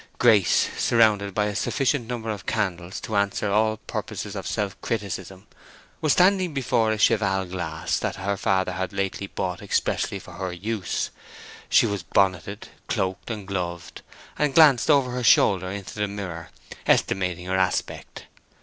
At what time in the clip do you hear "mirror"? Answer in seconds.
16.07-16.49